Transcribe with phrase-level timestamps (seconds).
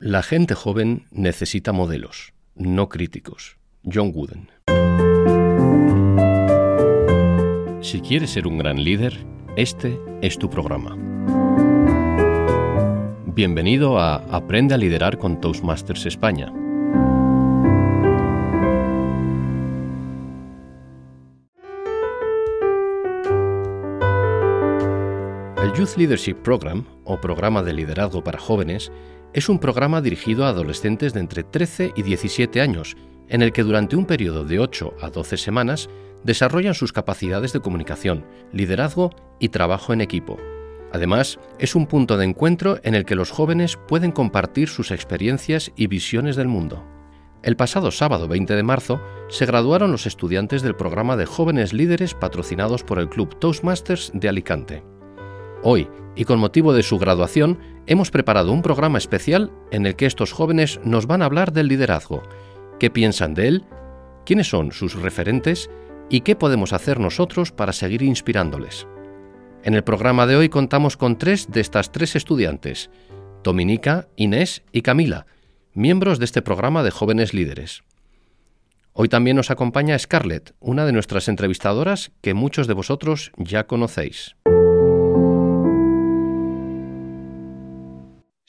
[0.00, 3.58] La gente joven necesita modelos, no críticos.
[3.82, 4.48] John Wooden.
[7.82, 9.18] Si quieres ser un gran líder,
[9.56, 10.96] este es tu programa.
[13.26, 16.52] Bienvenido a Aprende a liderar con Toastmasters España.
[25.60, 28.92] El Youth Leadership Program, o Programa de Liderazgo para Jóvenes,
[29.32, 32.96] es un programa dirigido a adolescentes de entre 13 y 17 años,
[33.28, 35.88] en el que durante un periodo de 8 a 12 semanas
[36.24, 40.38] desarrollan sus capacidades de comunicación, liderazgo y trabajo en equipo.
[40.92, 45.72] Además, es un punto de encuentro en el que los jóvenes pueden compartir sus experiencias
[45.76, 46.84] y visiones del mundo.
[47.42, 52.14] El pasado sábado 20 de marzo se graduaron los estudiantes del programa de jóvenes líderes
[52.14, 54.82] patrocinados por el Club Toastmasters de Alicante.
[55.62, 60.06] Hoy, y con motivo de su graduación, hemos preparado un programa especial en el que
[60.06, 62.22] estos jóvenes nos van a hablar del liderazgo,
[62.78, 63.64] qué piensan de él,
[64.24, 65.68] quiénes son sus referentes
[66.08, 68.86] y qué podemos hacer nosotros para seguir inspirándoles.
[69.64, 72.90] En el programa de hoy contamos con tres de estas tres estudiantes,
[73.42, 75.26] Dominica, Inés y Camila,
[75.74, 77.82] miembros de este programa de jóvenes líderes.
[78.92, 84.34] Hoy también nos acompaña Scarlett, una de nuestras entrevistadoras que muchos de vosotros ya conocéis.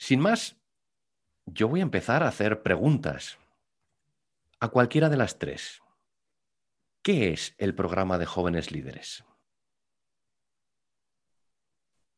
[0.00, 0.56] Sin más,
[1.44, 3.36] yo voy a empezar a hacer preguntas
[4.58, 5.82] a cualquiera de las tres.
[7.02, 9.22] ¿Qué es el programa de jóvenes líderes?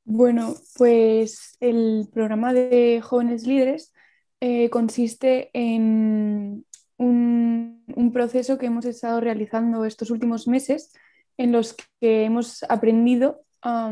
[0.04, 3.92] Bueno, pues el programa de jóvenes líderes
[4.38, 6.64] eh, consiste en
[6.98, 10.92] un, proceso que hemos estado realizando estos últimos meses
[11.36, 13.90] en los que hemos aprendido a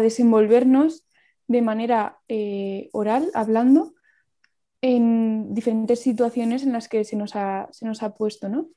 [0.00, 1.04] desenvolvernos
[1.50, 3.94] de manera eh, oral, hablando,
[4.82, 8.70] en diferentes situaciones en las que se nos ha, se nos ha puesto, ¿no?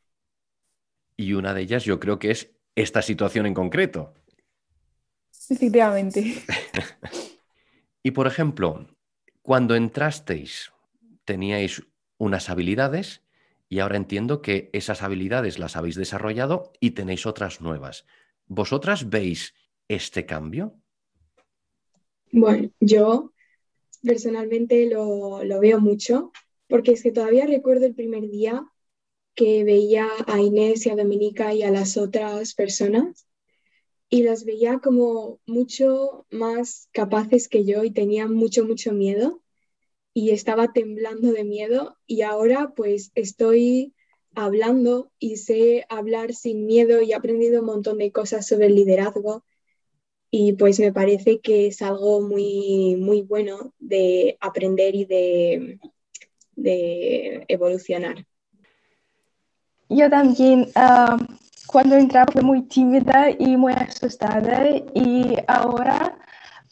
[1.16, 4.16] Y una de ellas yo creo que es esta situación en concreto.
[5.52, 6.34] Efectivamente.
[8.04, 8.88] y por ejemplo,
[9.44, 10.72] cuando entrasteis,
[11.26, 11.84] teníais
[12.18, 13.22] unas habilidades
[13.70, 18.08] y ahora entiendo que esas habilidades las habéis desarrollado y tenéis otras nuevas.
[18.48, 19.54] ¿Vosotras veis
[19.88, 20.83] este cambio?
[22.34, 23.32] Bueno, yo
[24.02, 26.32] personalmente lo, veo mucho,
[26.68, 28.66] porque es que todavía recuerdo el primer día
[29.36, 33.28] que veía a Inés y a Dominica y a las otras personas
[34.10, 39.44] y las veía como mucho más capaces que yo y tenían mucho, mucho miedo
[40.16, 43.94] y estaba temblando de miedo y ahora pues estoy
[44.34, 48.76] hablando y sé hablar sin miedo y he aprendido un montón de cosas sobre el
[48.76, 49.46] liderazgo
[50.36, 55.80] y pues me parece que es algo muy, muy bueno de aprender y de,
[56.56, 58.26] de evolucionar.
[59.90, 61.18] Yo también, ah,
[61.68, 66.18] cuando entraba fui muy tímida y muy asustada y ahora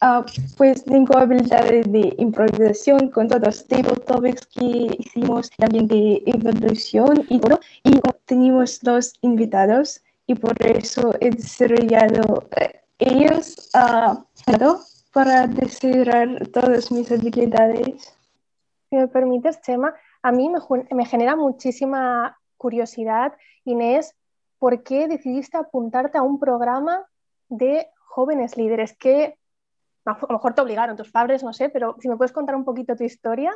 [0.01, 0.25] ah,
[0.57, 7.28] pues tengo habilidades de improvisación con todos los table topics que hicimos, también de evolución
[7.29, 7.59] y todo.
[7.83, 14.23] Y tenemos dos invitados y por eso he desarrollado eh, ellos uh,
[15.12, 18.16] para desarrollar todas mis habilidades.
[18.89, 20.50] Si me permites, Chema, a mí
[20.91, 23.34] me, genera muchísima curiosidad,
[23.66, 24.16] Inés,
[24.59, 27.06] ¿por qué decidiste apuntarte a un programa
[27.50, 28.95] de jóvenes líderes?
[28.95, 29.38] Que
[30.06, 32.66] a lo mejor te obligaron tus padres, no sé, pero si me puedes contar un
[32.66, 33.51] poquito tu historia.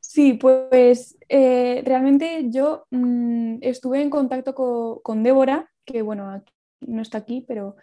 [0.00, 4.54] Sí, pues eh, realmente yo mm, estuve en contacto
[5.02, 6.42] con Débora, que bueno,
[6.80, 7.76] no está aquí, pero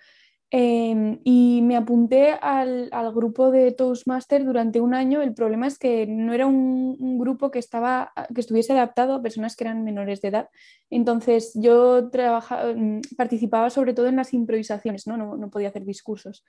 [0.57, 5.21] Em, y me apunté al, grupo de Toastmaster durante un año.
[5.21, 9.57] El problema es que no era un, grupo que, estaba, que estuviese adaptado a personas
[9.57, 10.49] que eran menores de edad.
[10.89, 15.17] Entonces yo mm, participaba sobre todo en las improvisaciones, ¿no?
[15.17, 16.45] No, podía hacer discursos.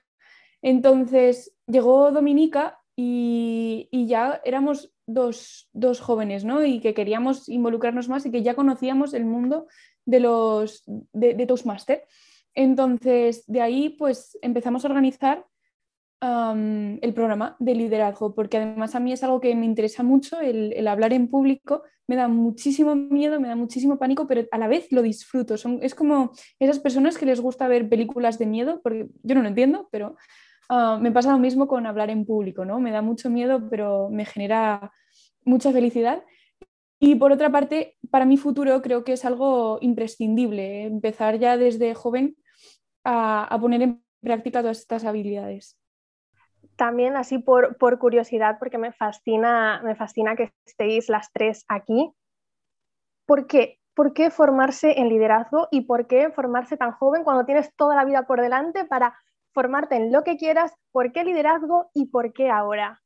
[0.61, 5.67] Entonces llegó Dominica y, ya éramos dos,
[5.99, 6.63] jóvenes ¿no?
[6.63, 9.67] y que queríamos involucrarnos más y que ya conocíamos el mundo
[10.05, 12.05] de, los, de, de Toastmaster.
[12.57, 15.45] Entonces, de ahí pues empezamos a organizar
[16.19, 20.87] el programa de liderazgo, porque además a mí es algo que me interesa mucho, el,
[20.87, 24.91] hablar en público, me da muchísimo miedo, me da muchísimo pánico, pero a la vez
[24.91, 25.53] lo disfruto.
[25.53, 29.49] es como esas personas que les gusta ver películas de miedo, porque yo no lo
[29.49, 30.15] entiendo, pero
[30.69, 32.79] ah, me pasa lo mismo con hablar en público, ¿no?
[32.79, 34.91] Me da mucho miedo, pero me genera
[35.45, 36.23] mucha felicidad.
[36.99, 41.93] Y por otra parte, para mi futuro creo que es algo imprescindible, empezar ya desde
[41.93, 42.35] joven
[43.07, 45.77] a, poner en práctica todas estas habilidades.
[46.75, 52.11] también así por, por, curiosidad, porque me fascina, me fascina que estéis las tres aquí.
[53.25, 53.79] ¿Por qué?
[53.95, 58.05] ¿Por qué formarse en liderazgo y por qué formarse tan joven cuando tienes toda la
[58.05, 59.17] vida por delante para
[59.53, 60.71] formarte en lo que quieras?
[60.91, 63.01] ¿Por qué liderazgo y por qué ahora?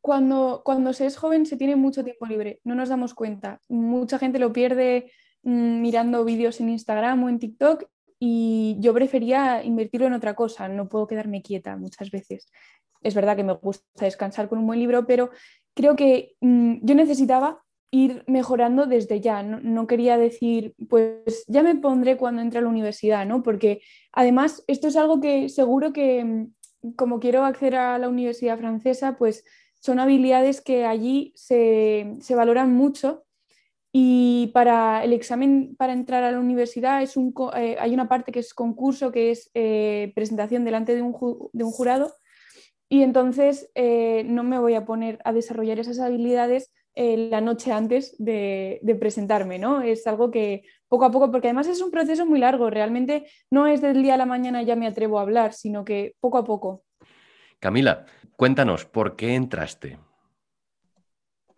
[0.00, 3.60] Cuando, cuando se es joven se tiene mucho tiempo libre, no nos damos cuenta.
[3.68, 5.10] Mucha gente lo pierde
[5.42, 7.84] mm, mirando vídeos en Instagram o en TikTok
[8.24, 12.46] y yo prefería invertirlo en otra cosa, no puedo quedarme quieta muchas veces.
[13.00, 15.30] Es verdad que me gusta descansar con un buen libro, pero
[15.74, 19.42] creo que mm, yo necesitaba ir mejorando desde ya.
[19.42, 23.42] No, quería decir, pues ya me pondré cuando entre a la universidad, ¿no?
[23.42, 23.82] Porque
[24.12, 29.16] además esto es algo que seguro que mm, como quiero acceder a la universidad francesa,
[29.18, 29.42] pues
[29.80, 33.24] son habilidades que allí se, se valoran mucho
[33.94, 38.32] y para el examen para entrar a la universidad es un, eh, hay una parte
[38.32, 42.14] que es concurso, que es eh, presentación delante de un, jurado.
[42.88, 48.14] Y entonces eh, no me voy a poner a desarrollar esas habilidades la noche antes
[48.18, 49.80] de, de, presentarme, ¿no?
[49.80, 53.66] Es algo que poco a poco, porque además es un proceso muy largo, realmente no
[53.66, 56.44] es del día a la mañana ya me atrevo a hablar, sino que poco a
[56.44, 56.84] poco.
[57.60, 58.04] Camila,
[58.36, 59.96] cuéntanos, ¿por qué entraste?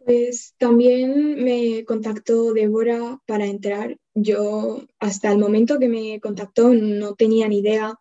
[0.05, 3.97] Pues también me contactó Débora para entrar.
[4.15, 7.99] Yo hasta el momento que me contactó no tenía ni idea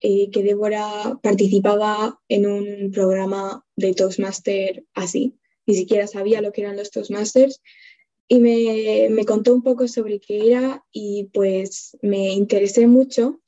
[0.00, 5.36] eh, que Débora participaba en un programa de Toastmaster así.
[5.66, 7.60] Ni siquiera sabía lo que eran los Toastmasters.
[8.28, 13.40] Y me, me contó un poco sobre qué era y pues me interesé mucho.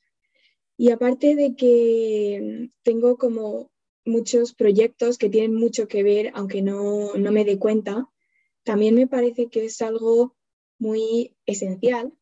[0.75, 3.71] Y aparte de que tengo como
[4.07, 8.09] muchos proyectos que tienen mucho que ver, aunque no, no me dé cuenta,
[8.63, 10.35] también me parece que es algo
[10.79, 12.13] muy esencial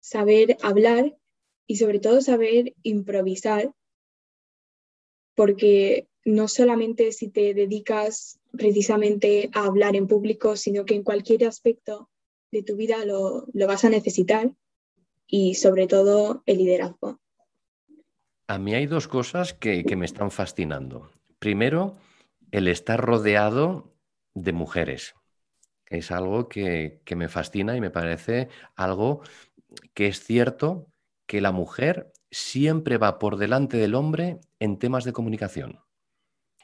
[0.00, 1.16] saber hablar
[1.66, 3.72] y sobre todo saber improvisar,
[5.34, 11.44] porque no solamente si te dedicas precisamente a hablar en público, sino que en cualquier
[11.44, 12.10] aspecto
[12.50, 14.52] de tu vida lo, lo vas a necesitar
[15.26, 17.20] y sobre todo el liderazgo.
[18.50, 21.08] A mí hay dos cosas que, me están fascinando.
[21.38, 21.96] Primero,
[22.50, 23.94] el estar rodeado
[24.34, 25.14] de mujeres.
[25.86, 29.22] Es algo que, que me fascina y me parece algo
[29.94, 30.88] que es cierto
[31.26, 35.78] que la mujer siempre va por delante del hombre en temas de comunicación.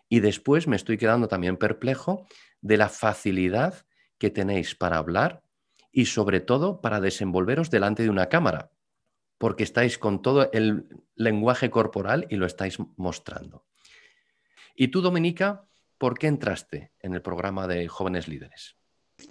[0.09, 2.27] Y después me estoy quedando también perplejo
[2.63, 3.87] de la facilidad
[4.19, 5.45] que tenéis para hablar
[5.93, 8.73] y sobre todo para desenvolveros delante de una cámara
[9.39, 13.65] porque estáis con todo el lenguaje corporal y lo estáis mostrando.
[14.75, 15.65] Y tú, Dominica,
[15.99, 18.77] ¿por qué entraste en el programa de jóvenes líderes?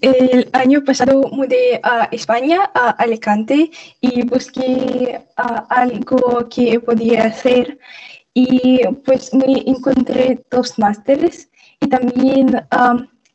[0.02, 3.69] El año pasado mudé a España, a Alicante,
[4.02, 7.78] y busqué algo que podía hacer.
[8.34, 11.50] Y pues me encontré dos másteres
[11.80, 12.66] y también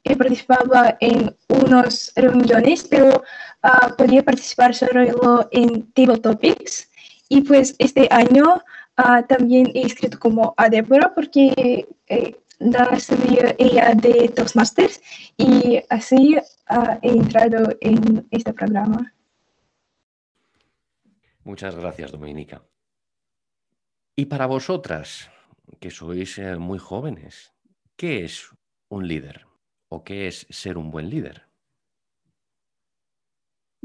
[0.05, 3.23] he participado en unas reuniones, pero
[3.65, 6.91] uh, podía participar solo en Table Topics.
[7.29, 8.63] Y pues este año
[8.99, 15.01] uh, también he escrito como a Deborah porque eh, la sabía ella de Toastmasters
[15.37, 19.15] y así uh, he entrado en este programa.
[21.45, 22.63] Muchas gracias, Dominica.
[24.15, 25.31] Y para vosotras,
[25.81, 27.55] que sois eh, muy jóvenes,
[27.97, 28.51] ¿qué es
[28.89, 29.50] un líder?
[29.93, 31.43] ¿O qué es ser un buen líder?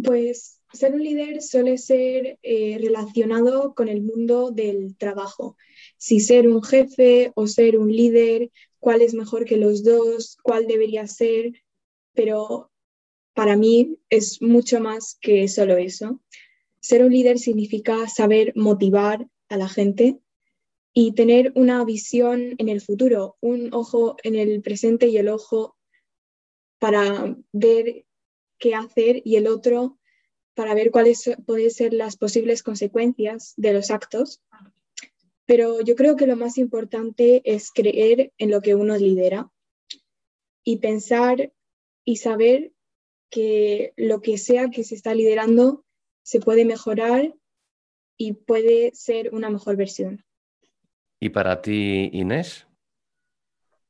[0.04, 5.58] Pues ser un líder suele ser eh, relacionado con el mundo del trabajo.
[5.98, 10.68] Si ser un jefe o ser un líder, cuál es mejor que los dos, cuál
[10.68, 11.54] debería ser,
[12.14, 12.72] pero
[13.34, 16.22] para mí es mucho más que solo eso.
[16.82, 20.20] Ser un líder significa saber motivar a la gente
[20.94, 25.76] y tener una visión en el futuro, un ojo en el presente y el ojo
[26.86, 28.06] para ver
[28.60, 29.98] qué hacer y el otro
[30.54, 34.44] para ver cuáles pueden ser las posibles consecuencias de los actos.
[35.48, 39.50] Pero yo creo que lo más importante es creer en lo que uno lidera
[40.64, 41.52] y pensar
[42.04, 42.72] y saber
[43.32, 45.84] que lo que sea que se está liderando
[46.22, 47.34] se puede mejorar
[48.16, 50.24] y puede ser una mejor versión.
[51.20, 52.65] ¿Y para ti, Inés?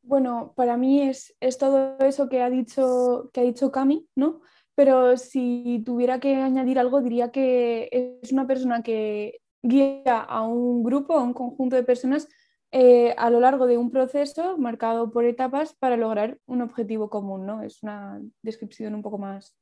[0.07, 4.41] Bueno, para mí es, es todo eso que ha dicho, que ha dicho Cami, ¿no?
[4.75, 7.89] Pero si tuviera que añadir algo, diría que
[8.21, 12.27] es una persona que guía a un grupo, a un conjunto de personas
[12.71, 17.45] eh, a lo largo de un proceso marcado por etapas para lograr un objetivo común,
[17.45, 17.63] ¿no?
[17.63, 19.55] Es una descripción un poco más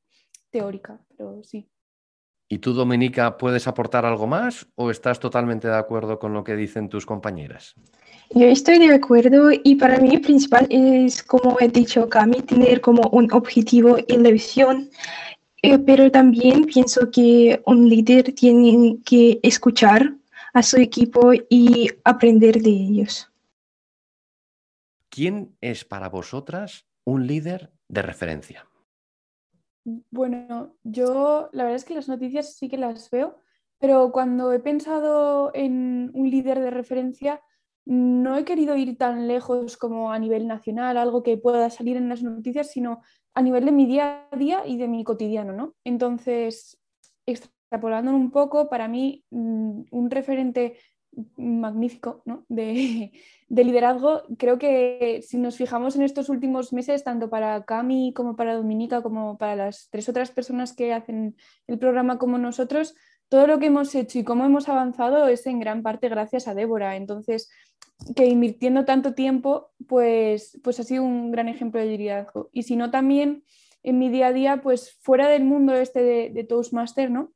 [0.50, 1.70] teórica, pero sí.
[2.48, 6.56] ¿Y tú, Dominica, puedes aportar algo más o estás totalmente de acuerdo con lo que
[6.56, 7.74] dicen tus compañeras?
[8.30, 13.08] Yo estoy de acuerdo y para mí principal es, como he dicho Cami, tener como
[13.10, 14.90] un objetivo y la visión,
[15.62, 20.14] eh, pero también pienso que un líder tiene que escuchar
[20.52, 23.30] a su equipo y aprender de ellos.
[25.08, 28.66] ¿Quién es para vosotras un líder de referencia?
[29.84, 33.36] Bueno, yo la verdad es que las noticias sí que las veo,
[33.78, 37.42] pero cuando he pensado en un líder de referencia,
[37.84, 42.08] no he querido ir tan lejos como a nivel nacional, algo que pueda salir en
[42.08, 43.02] las noticias, sino
[43.34, 45.74] a nivel de mi día a día y de mi cotidiano, ¿no?
[45.84, 46.80] Entonces,
[47.26, 50.78] extrapolando un poco, para mí mm, un referente
[51.36, 52.44] magnífico ¿no?
[52.48, 53.12] de,
[53.48, 54.22] liderazgo.
[54.38, 59.02] Creo que si nos fijamos en estos últimos meses, tanto para Cami como para Dominica,
[59.02, 62.94] como para las tres otras personas que hacen el programa como nosotros,
[63.28, 66.54] todo lo que hemos hecho y cómo hemos avanzado es en gran parte gracias a
[66.54, 66.96] Débora.
[66.96, 67.50] Entonces,
[68.14, 72.50] que invirtiendo tanto tiempo, pues, pues ha sido un gran ejemplo de liderazgo.
[72.52, 73.44] Y si no, también
[73.82, 77.32] en mi día a día, pues fuera del mundo este de, de Toastmaster, ¿no?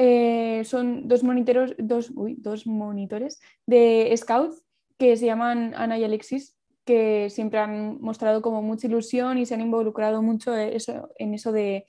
[0.00, 4.62] Eh, son dos, moniteros, dos, dos monitores de Scouts
[4.96, 9.54] que se llaman Ana y Alexis, que siempre han mostrado como mucha ilusión y se
[9.54, 11.84] han involucrado mucho en eso, de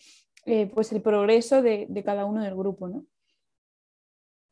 [0.47, 2.87] eh, pues el progreso de, cada uno del grupo.
[2.87, 3.05] ¿no?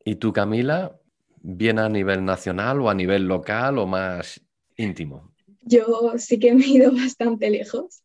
[0.05, 0.95] ¿Y tú, Camila,
[1.41, 4.39] bien a nivel nacional o a nivel local o más
[4.75, 5.33] íntimo?
[5.61, 8.03] Yo sí que me he ido bastante lejos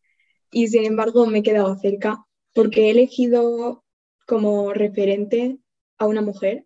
[0.51, 3.82] y sin embargo me he quedado cerca porque he elegido
[4.25, 5.57] como referente
[5.97, 6.65] a una mujer.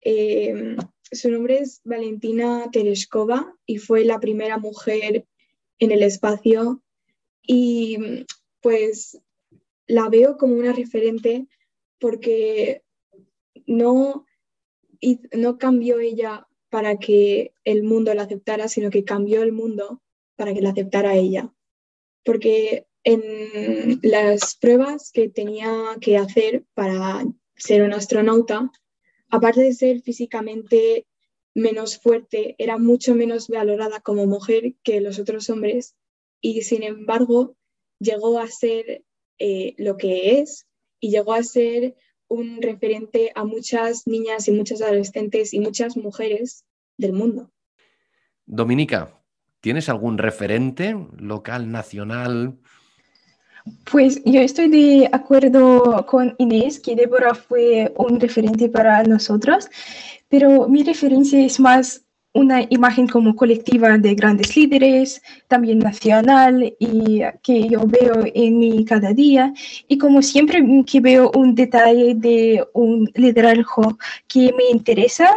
[0.00, 0.76] Eh,
[1.10, 5.26] su nombre es Valentina Tereshkova y fue la primera mujer
[5.78, 6.82] en el espacio
[7.42, 8.24] y
[8.60, 9.20] pues
[9.86, 11.46] la veo como una referente
[11.98, 12.82] porque
[13.66, 14.26] no,
[15.32, 20.00] no cambió ella para que el mundo la aceptara, sino que cambió el mundo
[20.36, 21.52] para que la aceptara ella.
[22.24, 27.24] Porque en las pruebas que tenía que hacer para
[27.56, 28.70] ser un astronauta,
[29.28, 31.06] aparte de ser físicamente
[31.54, 35.96] menos fuerte, era mucho menos valorada como mujer que los otros hombres
[36.40, 37.56] y sin embargo
[37.98, 39.04] llegó a ser
[39.38, 40.66] eh, lo que es
[41.00, 41.96] y llegó a ser
[42.28, 46.64] un referente a muchas niñas y muchas adolescentes y muchas mujeres
[46.96, 47.50] del mundo.
[48.46, 49.22] Dominica,
[49.60, 52.58] ¿tienes algún referente local, nacional,
[53.90, 59.68] pues yo estoy de acuerdo con Inés que Débora fue un referente para nosotros,
[60.28, 62.02] pero mi referencia es más
[62.34, 68.84] una imagen como colectiva de grandes líderes, también nacional y que yo veo en mi
[68.84, 69.52] cada día.
[69.86, 75.28] Y como siempre que veo un detalle de un liderazgo que me interesa,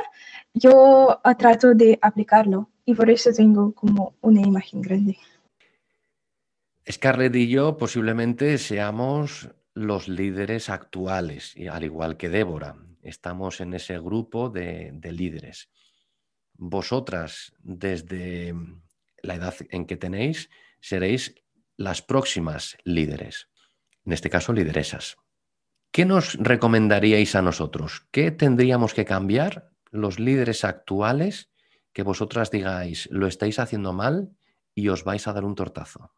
[0.54, 5.18] yo trato de aplicarlo y por eso tengo como una imagen grande.
[6.92, 12.76] Scarlett y yo posiblemente seamos los líderes actuales, al igual que Débora.
[13.02, 15.70] Estamos en ese grupo de, líderes.
[16.54, 18.54] Vosotras, desde
[19.22, 20.50] la edad en que tenéis,
[20.80, 21.36] seréis
[21.76, 23.50] las próximas líderes,
[24.06, 25.18] en este caso lideresas.
[25.92, 28.06] ¿Qué nos recomendaríais a nosotros?
[28.12, 31.50] ¿Qué tendríamos que cambiar los líderes actuales
[31.94, 34.36] que vosotras digáis, lo estáis haciendo mal
[34.76, 36.12] y os vais a dar un tortazo?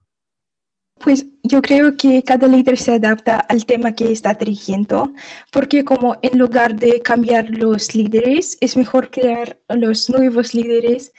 [0.99, 5.13] Pues yo creo que cada líder se adapta al tema que está dirigiendo,
[5.51, 11.13] porque como en lugar de cambiar los líderes, es mejor crear los nuevos líderes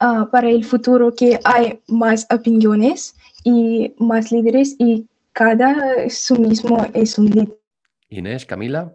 [0.00, 6.86] ah, para el futuro, que hay más opiniones y más líderes y cada su mismo
[6.92, 7.58] es un líder.
[8.08, 8.92] Inés, Camila.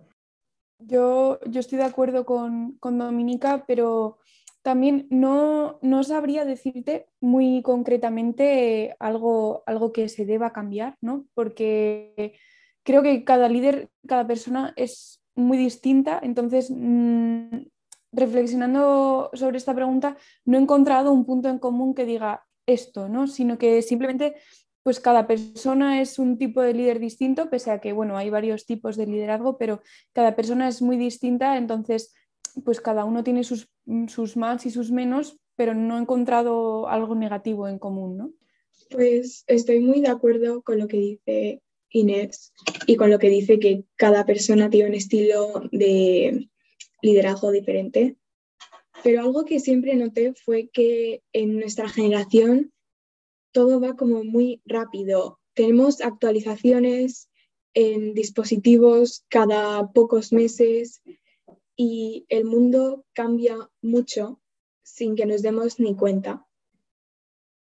[0.80, 4.20] Yo, yo estoy de acuerdo con, con Dominica, pero
[4.66, 11.28] también no, sabría decirte muy concretamente algo, algo que se deba cambiar, ¿no?
[11.36, 12.34] Porque
[12.82, 17.58] creo que cada líder, cada persona es muy distinta, entonces mm,
[18.12, 23.28] reflexionando sobre esta pregunta no he encontrado un punto en común que diga esto, ¿no?
[23.28, 24.34] Sino que simplemente
[24.82, 28.66] pues cada persona es un tipo de líder distinto, pese a que, bueno, hay varios
[28.66, 32.16] tipos de liderazgo, pero cada persona es muy distinta, entonces
[32.64, 33.70] pues cada uno tiene sus,
[34.08, 38.34] sus más y sus menos, pero no he encontrado algo negativo en común, ¿no?
[38.90, 42.54] Pues estoy muy de acuerdo con lo que dice Inés
[42.88, 46.50] y con lo que dice que cada persona tiene un estilo de
[47.02, 48.18] liderazgo diferente.
[49.04, 52.74] Pero algo que siempre noté fue que en nuestra generación
[53.52, 55.40] todo va como muy rápido.
[55.54, 57.30] Tenemos actualizaciones
[57.74, 61.02] en dispositivos cada pocos meses
[61.76, 64.42] y el mundo cambia mucho
[64.84, 66.46] sin que nos demos ni cuenta.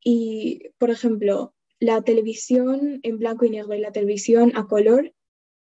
[0.03, 5.13] Y, por ejemplo, la televisión en blanco y negro y la televisión a color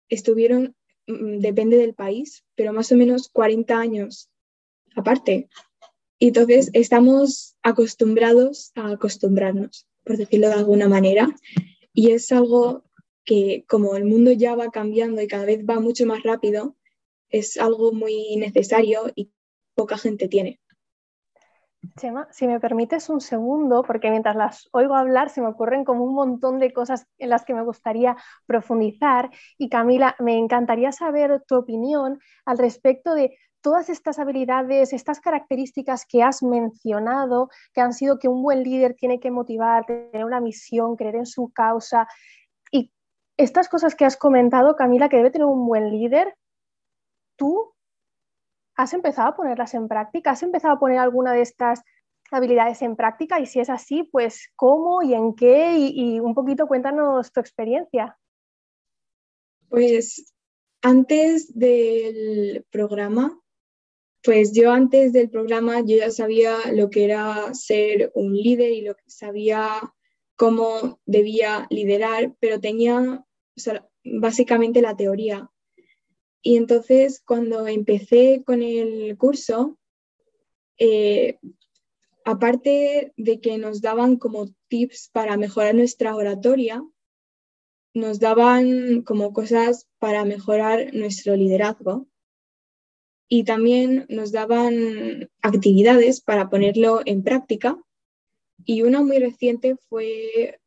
[0.08, 4.28] estuvieron, mm, depende del país, pero más o menos 40 años
[4.94, 5.48] aparte.
[6.18, 11.34] Y entonces estamos acostumbrados a acostumbrarnos, por decirlo de alguna manera,
[11.94, 12.84] y es algo
[13.24, 16.76] que como el mundo ya va cambiando y cada vez va mucho más rápido,
[17.30, 19.32] es algo muy necesario y
[19.74, 20.60] poca gente tiene.
[21.96, 26.04] Chema, si me permites un segundo, porque mientras las oigo hablar se me ocurren como
[26.04, 29.30] un montón de cosas en las que me gustaría profundizar.
[29.56, 36.06] Y Camila, me encantaría saber tu opinión al respecto de todas estas habilidades, estas características
[36.06, 40.40] que has mencionado, que han sido que un buen líder tiene que motivar, tener una
[40.40, 42.06] misión, creer en su causa.
[42.70, 42.92] Y
[43.38, 46.34] estas cosas que has comentado, Camila, que debe tener un buen líder,
[47.40, 47.74] ¿tú
[48.80, 50.30] ¿Has empezado a ponerlas en práctica?
[50.30, 51.82] ¿Has empezado a poner alguna de estas
[52.30, 53.38] habilidades en práctica?
[53.38, 58.18] Y si es así, pues cómo y en qué y, un poquito cuéntanos tu experiencia.
[59.68, 60.32] Pues
[60.80, 63.38] antes del programa,
[64.22, 68.80] pues yo antes del programa yo ya sabía lo que era ser un líder y
[68.80, 69.92] lo que sabía
[70.36, 73.26] cómo debía liderar, pero tenía
[74.04, 75.50] básicamente la teoría.
[76.42, 79.78] Y entonces cuando empecé con el curso,
[80.78, 81.38] eh,
[82.24, 86.82] aparte de que nos daban como tips para mejorar nuestra oratoria,
[87.92, 92.06] nos daban como cosas para mejorar nuestro liderazgo
[93.28, 97.78] y también nos daban actividades para ponerlo en práctica.
[98.64, 100.58] Y una muy reciente fue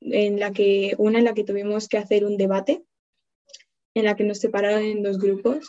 [0.00, 2.84] en la que, una en la que tuvimos que hacer un debate
[3.94, 5.68] en la que nos separaron en dos grupos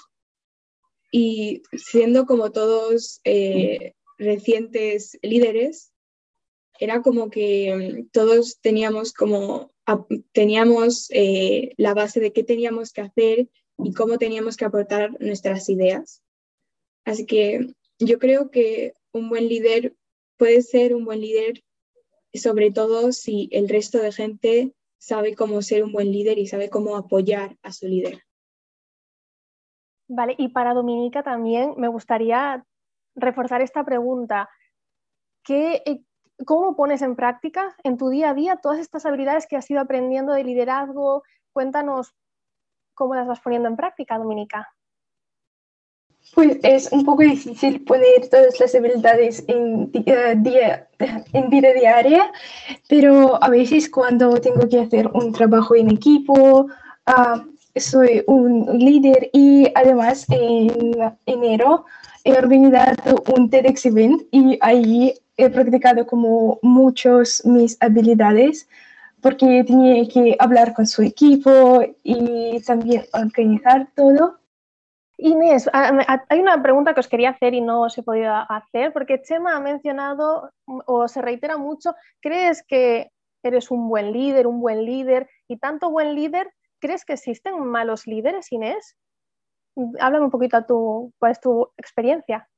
[1.12, 5.94] y siendo como todos eh, recientes líderes,
[6.80, 9.72] era como que mm, todos teníamos como
[10.32, 15.68] teníamos eh, la base de qué teníamos que hacer y cómo teníamos que aportar nuestras
[15.70, 16.24] ideas.
[17.06, 17.68] Así que
[18.00, 19.96] yo creo que un buen líder
[20.38, 21.64] puede ser un buen líder
[22.34, 26.70] sobre todo si el resto de gente sabe cómo ser un buen líder y sabe
[26.70, 28.24] cómo apoyar a su líder.
[30.08, 32.66] Vale, y para Dominica también me gustaría
[33.14, 34.50] reforzar esta pregunta.
[35.50, 36.02] Eh,
[36.46, 39.82] ¿Cómo pones en práctica en tu día a día todas estas habilidades que has ido
[39.82, 41.24] aprendiendo de liderazgo?
[41.52, 42.16] Cuéntanos
[42.96, 44.74] cómo las vas poniendo en práctica, Dominica.
[46.34, 50.88] Pues es un poco difícil poner todas las habilidades en, día,
[51.34, 52.32] en vida diaria,
[52.90, 56.68] pero a veces cuando tengo que hacer un trabajo en equipo,
[57.08, 57.40] uh,
[57.76, 61.86] soy un líder y además en enero
[62.24, 68.68] he organizado un TEDx event y ahí he practicado como muchos mis habilidades
[69.22, 74.38] porque tenía que hablar con su equipo y también organizar todo
[75.26, 79.22] Inés, hay una pregunta que os quería hacer y no os he podido hacer, porque
[79.22, 83.10] Chema ha mencionado o se reitera mucho, ¿crees que
[83.42, 85.30] eres un buen líder, un buen líder?
[85.48, 88.98] Y tanto buen líder, ¿crees que existen malos líderes, Inés?
[90.02, 92.50] Háblame un poquito a tu, es tu experiencia.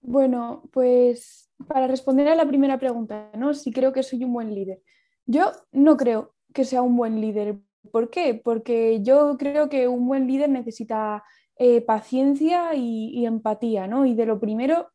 [0.00, 3.54] Bueno, pues para responder a la primera pregunta, ¿no?
[3.54, 4.82] Si creo que soy un buen líder.
[5.26, 7.56] Yo no creo que sea un buen líder.
[7.92, 8.34] ¿Por qué?
[8.34, 11.22] Porque yo creo que un buen líder necesita
[11.58, 14.06] eh, paciencia y, empatía, ¿no?
[14.06, 14.90] Y de lo primero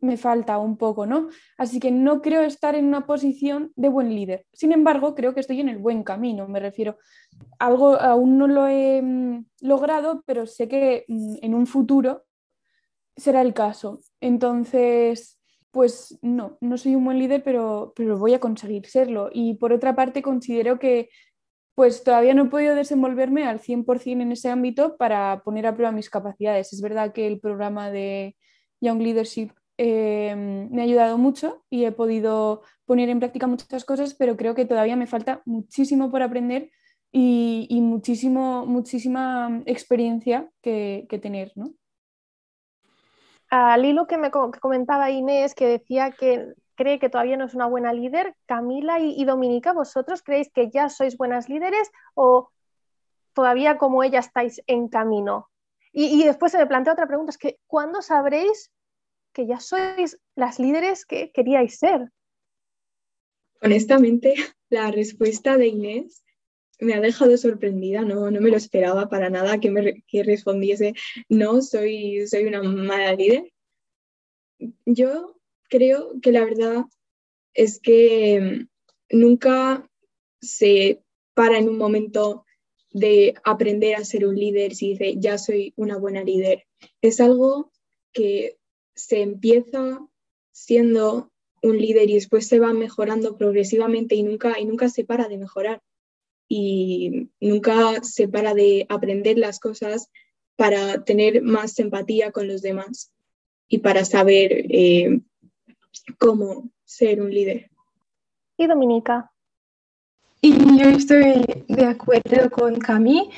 [0.00, 1.28] me falta un poco, ¿no?
[1.56, 4.44] Así que no creo estar en una posición de buen líder.
[4.52, 6.98] Sin embargo, creo que estoy en el buen camino, me refiero.
[7.58, 12.24] Algo aún no lo he mm, logrado, pero sé que mm, en un futuro
[13.16, 14.00] será el caso.
[14.20, 19.30] Entonces, pues no, no soy un buen líder, pero, pero voy a conseguir serlo.
[19.32, 21.08] Y por otra parte, considero que
[21.74, 25.92] pues todavía no he podido desenvolverme al 100% en ese ámbito para poner a prueba
[25.92, 26.72] mis capacidades.
[26.72, 28.36] Es verdad que el programa de
[28.80, 34.14] Young Leadership eh, me ha ayudado mucho y he podido poner en práctica muchas cosas,
[34.14, 36.70] pero creo que todavía me falta muchísimo por aprender
[37.10, 41.52] y, muchísimo, muchísima experiencia que, tener.
[41.56, 41.74] ¿no?
[43.52, 47.66] Al hilo que me comentaba Inés, que decía que cree que todavía no es una
[47.66, 48.34] buena líder.
[48.46, 52.48] Camila y, Dominica, ¿vosotros creéis que ya sois buenas líderes o
[53.34, 55.50] todavía como ella estáis en camino?
[55.92, 58.70] Y, después se me plantea otra pregunta, es que ¿cuándo sabréis
[59.34, 62.10] que ya sois las líderes que queríais ser?
[63.60, 64.34] Honestamente,
[64.70, 66.21] la respuesta de Inés
[66.82, 70.94] me ha dejado sorprendida, no, no me lo esperaba para nada que me que respondiese,
[71.28, 73.52] no, soy, soy una mala líder.
[74.84, 76.84] Yo creo que la verdad
[77.54, 78.66] es que
[79.10, 79.88] nunca
[80.40, 81.02] se
[81.34, 82.44] para en un momento
[82.90, 86.64] de aprender a ser un líder si dice, ya soy una buena líder.
[87.00, 87.72] Es algo
[88.12, 88.58] que
[88.94, 90.06] se empieza
[90.50, 91.30] siendo
[91.62, 95.38] un líder y después se va mejorando progresivamente y nunca, y nunca se para de
[95.38, 95.80] mejorar.
[96.54, 100.10] Y nunca se para de aprender las cosas
[100.54, 103.10] para tener más empatía con los demás
[103.68, 105.20] y para saber eh,
[106.18, 107.70] cómo ser un líder.
[108.58, 109.32] Y Dominica,
[110.42, 113.30] y yo estoy de acuerdo con Cami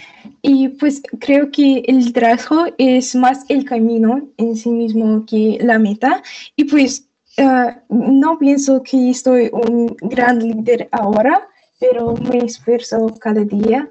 [0.43, 5.79] y pues creo que el liderazgo es más el camino en sí mismo que la
[5.79, 6.23] meta
[6.57, 11.47] y pues uh, no pienso que estoy un gran líder ahora,
[11.91, 13.91] pero me esfuerzo cada día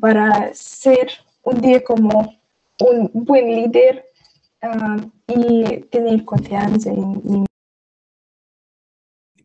[0.00, 1.08] para ser
[1.42, 2.38] un día como
[2.80, 4.04] un buen líder
[4.62, 7.44] uh, y tener confianza en mí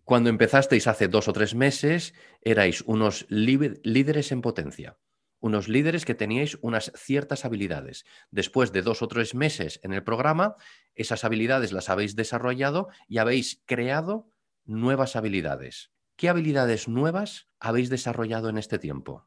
[0.04, 4.98] cuando empezasteis hace dos o tres meses, erais unos líderes en potencia,
[5.40, 8.06] unos líderes que teníais unas ciertas habilidades.
[8.32, 10.56] Después de dos o tres meses en el programa,
[10.96, 14.32] esas habilidades las habéis desarrollado y habéis creado
[14.66, 15.92] nuevas habilidades.
[16.16, 19.26] ¿Qué habilidades nuevas habéis desarrollado en este tiempo?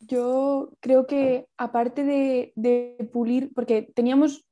[0.00, 4.46] Yo creo que aparte de, de pulir, porque teníamos,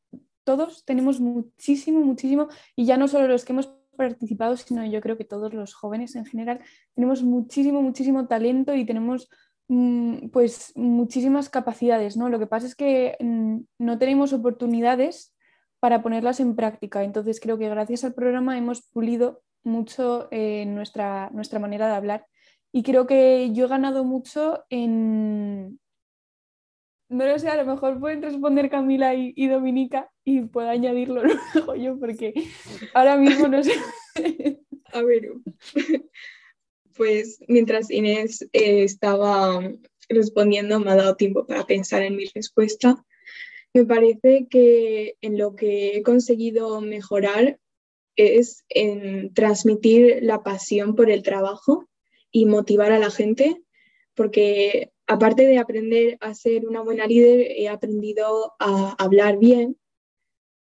[0.44, 5.18] todos tenemos muchísimo, muchísimo, y ya no solo los que hemos participado, sino yo creo
[5.18, 6.60] que todos los jóvenes en general
[6.94, 9.28] tenemos muchísimo, muchísimo talento y tenemos
[9.68, 12.28] mm, pues muchísimas capacidades, ¿no?
[12.30, 15.34] Lo que pasa es que mm, no tenemos oportunidades
[15.80, 17.02] para ponerlas en práctica.
[17.02, 22.26] Entonces creo que gracias al programa hemos pulido mucho eh, nuestra, nuestra manera de hablar
[22.72, 25.78] y creo que yo he ganado mucho en,
[27.08, 31.22] no lo sé, a lo mejor pueden responder Camila y, Dominica y puedo añadirlo
[31.54, 32.34] luego yo porque
[32.94, 33.72] ahora mismo no sé.
[34.92, 35.32] A ver,
[36.96, 39.60] pues mientras Inés eh, estaba
[40.08, 43.04] respondiendo me ha dado tiempo para pensar en mi respuesta.
[43.74, 47.58] Me parece que en lo que he conseguido mejorar
[48.16, 51.86] es en transmitir la pasión por el trabajo
[52.30, 53.62] y motivar a la gente,
[54.14, 59.76] porque aparte de aprender a ser una buena líder, he aprendido a hablar bien.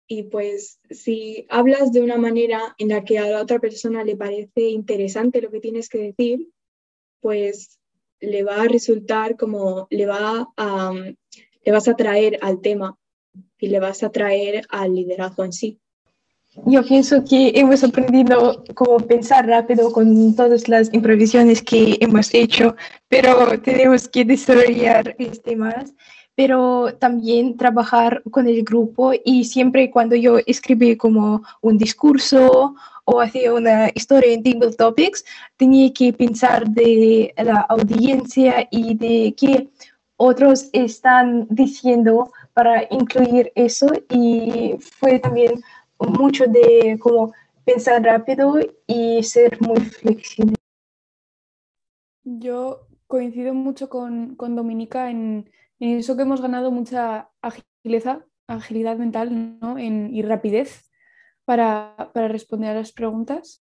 [0.07, 4.17] Y pues si hablas de una manera en la que a la otra persona le
[4.17, 6.49] parece interesante lo que tienes que decir,
[7.21, 7.79] pues
[8.19, 10.93] le va a resultar como le va a
[11.65, 12.97] le vas a traer al tema
[13.57, 15.79] y le vas a traer al liderazgo en sí.
[16.65, 22.75] Yo pienso que hemos aprendido cómo pensar rápido con todas las improvisaciones que hemos hecho,
[23.09, 25.93] pero tenemos que desarrollar este más,
[26.35, 33.19] pero también trabajar con el grupo y siempre cuando yo escribí como un discurso o
[33.19, 35.25] hacía una historia en Table Topics,
[35.57, 39.69] tenía que pensar de la audiencia y de qué
[40.17, 45.61] otros están diciendo para incluir eso y fue también
[45.99, 47.33] mucho de como
[47.65, 48.55] pensar rápido
[48.87, 50.55] y ser muy flexible.
[52.23, 59.59] Yo coincido mucho con, con Dominica en, eso que hemos ganado mucha agilidad, agilidad mental
[59.59, 59.77] ¿no?
[59.77, 60.89] en, y rapidez
[61.45, 63.63] para, para responder a las preguntas.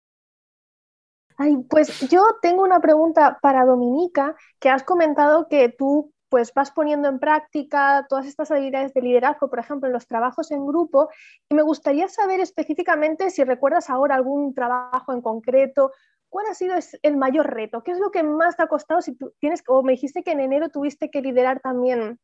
[1.36, 6.72] Ay, pues yo tengo una pregunta para Dominica, que has comentado que tú pues vas
[6.72, 11.08] poniendo en práctica todas estas habilidades de liderazgo, por ejemplo, en los trabajos en grupo.
[11.48, 15.92] Y me gustaría saber específicamente si recuerdas ahora algún trabajo en concreto,
[16.28, 17.84] ¿cuál ha sido el mayor reto?
[17.84, 19.00] ¿Qué es lo que más te ha costado?
[19.00, 22.18] Si tú tienes, o me dijiste que en enero tuviste que liderar también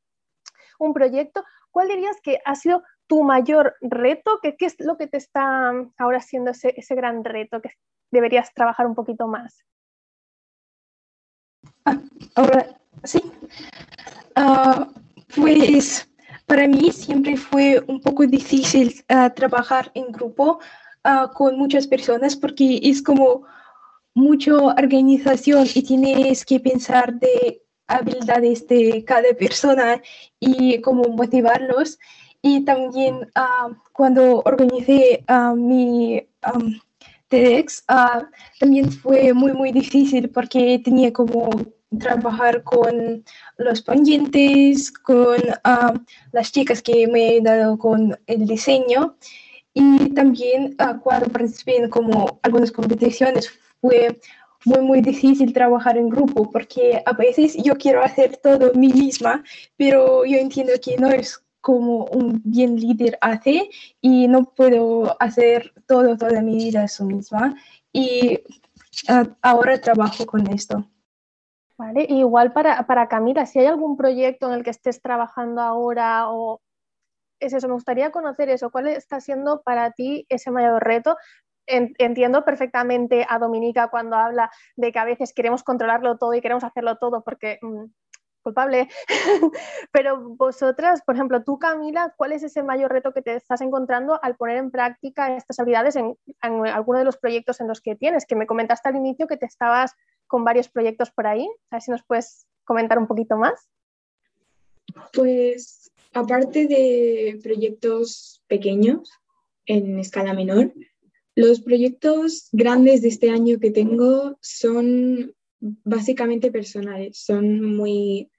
[0.81, 4.41] un proyecto, ¿cuál dirías que ha sido tu mayor reto?
[4.43, 7.75] ¿Qué, es lo que te está ahora haciendo ese, ese gran reto que
[8.11, 9.65] deberías trabajar un poquito más?
[11.85, 11.97] Ah,
[12.35, 13.23] ahora sí.
[14.35, 14.89] Ah,
[15.35, 16.09] pues
[16.47, 20.61] para mí siempre fue un poco difícil ah, trabajar en grupo
[21.05, 23.45] ah, con muchas personas porque es como
[24.15, 30.01] mucha organización y tienes que pensar de habilidades de cada persona
[30.39, 31.99] y cómo motivarlos.
[32.43, 33.31] Y también
[33.93, 35.23] cuando organicé
[35.57, 36.27] mi
[37.29, 37.85] TEDx,
[38.59, 41.51] también fue muy, muy difícil porque tenía como
[41.99, 43.25] trabajar con
[43.57, 45.95] los ponentes, con ah,
[46.33, 49.17] las chicas que me he dado con el diseño
[49.75, 53.51] y también uh, cuando participé en como algunas competiciones
[53.81, 54.19] fue
[54.65, 59.43] muy, muy difícil trabajar en grupo porque a veces yo quiero hacer todo mí misma,
[59.77, 63.69] pero yo entiendo que no es como un bien líder hace
[64.01, 67.55] y no puedo hacer todo toda mi vida eso misma
[67.93, 68.41] y
[69.09, 70.87] uh, ahora trabajo con esto.
[71.81, 76.29] Vale, igual para, para Camila, si hay algún proyecto en el que estés trabajando ahora
[76.29, 76.61] o
[77.41, 81.17] es eso, me gustaría conocer eso, ¿cuál está siendo para ti ese mayor reto?
[81.67, 86.65] entiendo perfectamente a Dominica cuando habla de que a veces queremos controlarlo todo y queremos
[86.65, 87.85] hacerlo todo porque mm,
[88.43, 88.89] culpable.
[89.93, 94.19] Pero vosotras, por ejemplo, tú Camila, ¿cuál es ese mayor reto que te estás encontrando
[94.23, 97.95] al poner en práctica estas habilidades en, en alguno de los proyectos en los que
[97.95, 98.27] tienes?
[98.27, 99.95] Que me comentaste al inicio que te estabas
[100.31, 101.45] con varios proyectos por ahí.
[101.71, 103.69] A ver si nos puedes comentar un poquito más.
[105.13, 109.11] Pues aparte de proyectos pequeños
[109.67, 110.73] en escala menor,
[111.35, 118.31] los proyectos grandes de este año que tengo son básicamente personales, son muy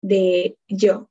[0.00, 1.10] de yo.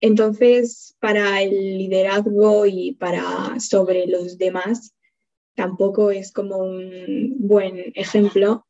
[0.00, 4.94] Entonces, para el liderazgo y para sobre los demás,
[5.54, 8.66] tampoco es como un buen ejemplo,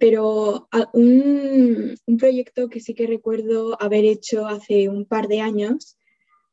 [0.00, 5.98] pero un, un proyecto que sí que recuerdo haber hecho hace un par de años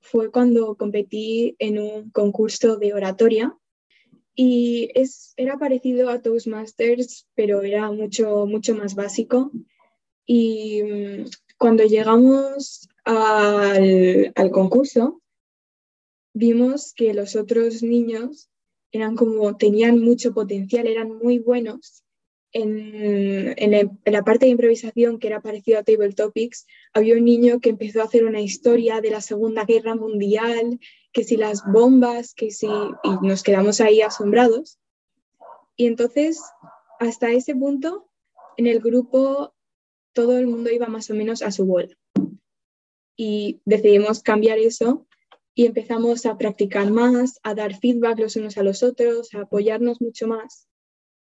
[0.02, 3.58] fue cuando competí en un concurso de oratoria
[4.36, 9.50] y es, era parecido a Toastmasters, pero era mucho, mucho más básico.
[10.26, 11.26] Y mm,
[11.58, 15.22] cuando llegamos al, al concurso,
[16.34, 18.50] vimos que los otros niños
[18.92, 22.04] eran como, tenían mucho potencial, eran muy buenos
[22.54, 27.60] en, en, la parte de improvisación que era parecido a Table Topics, había un niño
[27.60, 30.80] que empezó a hacer una historia de la Segunda Guerra Mundial,
[31.12, 32.68] que si las bombas, que si...
[32.68, 34.80] y nos quedamos ahí asombrados.
[35.76, 36.42] Y entonces,
[37.00, 38.10] hasta ese punto,
[38.58, 39.54] en el grupo
[40.14, 41.96] todo el mundo iba más o menos a su bola.
[43.16, 45.06] Y decidimos cambiar eso
[45.54, 50.02] y empezamos a practicar más, a dar feedback los unos a los otros, a apoyarnos
[50.02, 50.68] mucho más.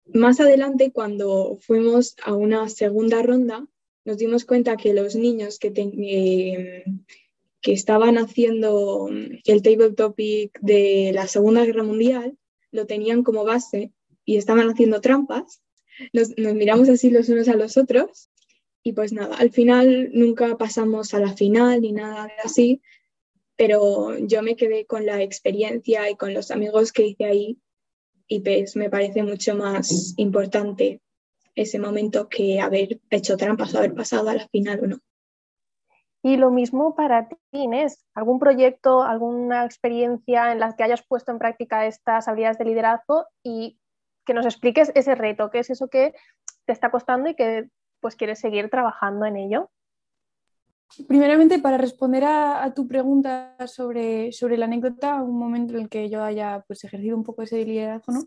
[0.07, 3.67] Más adelante, cuando fuimos a una segunda ronda,
[4.05, 6.85] nos dimos cuenta que los niños que, eh,
[7.63, 12.37] estaban haciendo el table topic de la Segunda Guerra Mundial
[12.73, 13.93] lo tenían como base
[14.25, 15.63] y estaban haciendo trampas.
[16.13, 18.31] Nos, nos miramos así los unos a los otros
[18.83, 22.83] y pues nada, al final nunca pasamos a la final ni nada así,
[23.57, 27.59] pero yo me quedé con la experiencia y con los amigos que hice ahí
[28.33, 31.03] y pues me parece mucho más importante
[31.55, 34.99] ese momento que haber hecho trampas o haber pasado a la final o no.
[36.23, 41.31] Y lo mismo para ti, Inés, ¿algún proyecto, alguna experiencia en la que hayas puesto
[41.31, 43.79] en práctica estas habilidades de liderazgo y
[44.25, 46.15] que nos expliques ese reto, qué es eso que
[46.65, 47.69] te está costando y que
[48.01, 49.71] pues quieres seguir trabajando en ello?
[51.09, 56.11] Primeramente, para responder a, tu pregunta sobre, sobre, la anécdota, un momento en el que
[56.11, 58.23] yo haya pues, ejercido un poco ese liderazgo, ¿no?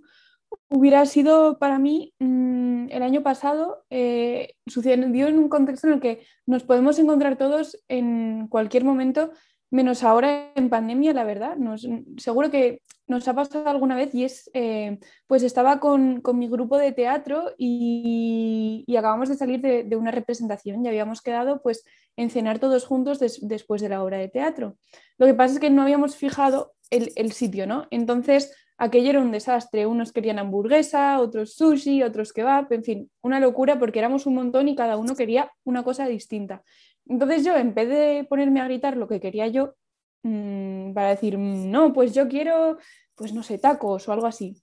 [0.70, 6.00] hubiera sido para mí mm, el año pasado, eh, sucedió en un contexto en el
[6.00, 9.32] que nos podemos encontrar todos en cualquier momento,
[9.72, 11.56] menos ahora en pandemia, la verdad.
[11.58, 16.48] Nos, seguro que nos ha pasado alguna vez y es, eh, pues estaba con, mi
[16.48, 21.84] grupo de teatro y, acabamos de salir de, una representación y habíamos quedado pues
[22.16, 24.78] en cenar todos juntos después de la obra de teatro.
[25.18, 27.88] Lo que pasa es que no habíamos fijado el, el sitio, ¿no?
[27.92, 29.86] Entonces aquello era un desastre.
[29.86, 34.68] Unos querían hamburguesa, otros sushi, otros kebab, en fin, una locura porque éramos un montón
[34.68, 36.64] y cada uno quería una cosa distinta.
[37.08, 39.76] Entonces yo, en vez de ponerme a gritar lo que quería yo,
[40.24, 42.78] mmm, para decir, mm, no, pues yo quiero,
[43.16, 44.62] pues no sé, tacos o algo así,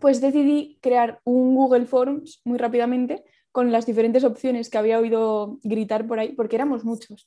[0.00, 5.58] pues decidí crear un Google Forms muy rápidamente con las diferentes opciones que había oído
[5.62, 7.26] gritar por ahí, porque éramos muchos.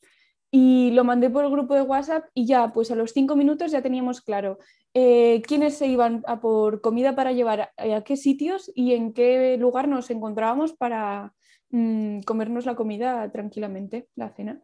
[0.51, 3.71] Y lo mandé por el grupo de WhatsApp y ya, pues a los cinco minutos
[3.71, 4.59] ya teníamos claro
[4.93, 9.57] eh, quiénes se iban a por comida para llevar a, qué sitios y en qué
[9.57, 11.33] lugar nos encontrábamos para
[11.71, 14.61] mm, comernos la comida tranquilamente, la cena.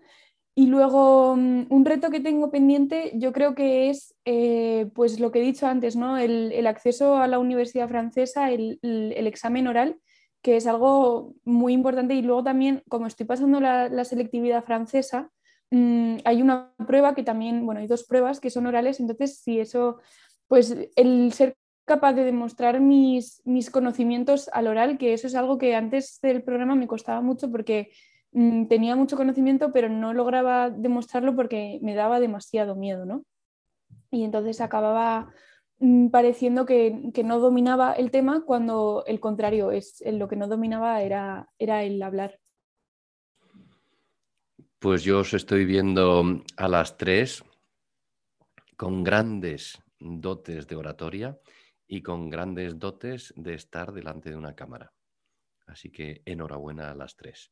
[0.56, 5.32] Y luego mm, un reto que tengo pendiente yo creo que es eh, pues lo
[5.32, 6.18] que he dicho antes, ¿no?
[6.18, 9.98] el, acceso a la universidad francesa, el, examen oral
[10.42, 15.32] que es algo muy importante y luego también como estoy pasando la selectividad francesa,
[15.72, 19.60] Mm, hay una prueba que también, bueno, hay dos pruebas que son orales, entonces si
[19.60, 20.00] eso,
[20.48, 25.58] pues el ser capaz de demostrar mis, mis conocimientos al oral, que eso es algo
[25.58, 27.92] que antes del programa me costaba mucho porque
[28.34, 33.24] mm, tenía mucho conocimiento, pero no lograba demostrarlo porque me daba demasiado miedo, ¿no?
[34.12, 35.34] Y entonces acababa
[35.80, 41.02] mm, pareciendo que, no dominaba el tema cuando el contrario es lo que no dominaba
[41.02, 42.38] era, era el hablar.
[44.80, 47.46] Pues yo os estoy viendo a las tres
[48.76, 51.40] con grandes dotes de oratoria
[51.88, 54.94] y con grandes dotes de estar delante de una cámara.
[55.66, 57.52] Así que enhorabuena a las tres.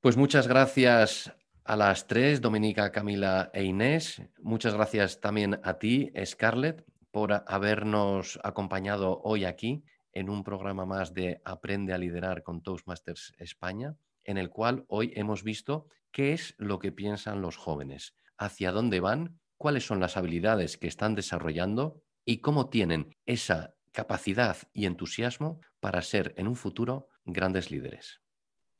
[0.00, 1.32] Pues muchas gracias
[1.64, 4.22] a las tres, Dominica, Camila e Inés.
[4.38, 11.14] Muchas gracias también a ti, Scarlett, por habernos acompañado hoy aquí en un programa más
[11.14, 16.54] de Aprende a liderar con Toastmasters España, en el cual hoy hemos visto qué es
[16.58, 22.00] lo que piensan los jóvenes, hacia dónde van, cuáles son las habilidades que están desarrollando
[22.24, 28.20] y cómo tienen esa capacidad y entusiasmo para ser en un futuro grandes líderes.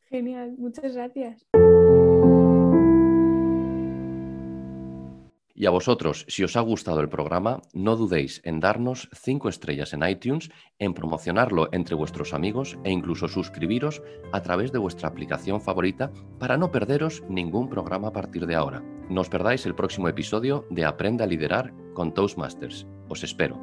[0.09, 1.47] Genial, muchas gracias.
[5.61, 9.93] Y a vosotros, si os ha gustado el programa, no dudéis en darnos 5 estrellas
[9.93, 14.01] en iTunes, en promocionarlo entre vuestros amigos e incluso suscribiros
[14.33, 18.85] a través de vuestra aplicación favorita para no perderos ningún programa a partir de ahora.
[19.11, 22.87] No os perdáis el próximo episodio de Aprenda a liderar con Toastmasters.
[23.09, 23.59] Os espero.